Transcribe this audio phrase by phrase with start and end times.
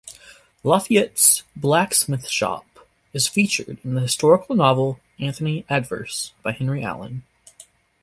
[0.63, 2.65] Lafitte's Blacksmith Shop
[3.13, 7.21] is featured in the historical novel "Anthony Adverse" by Hervey Allen.